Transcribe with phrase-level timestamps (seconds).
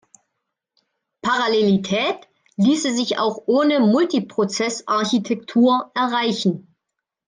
[1.21, 6.75] Parallelität ließe sich auch ohne Multiprozess-Architektur erreichen.